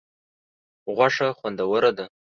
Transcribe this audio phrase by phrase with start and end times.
[0.95, 2.05] غوښه خوندوره ده.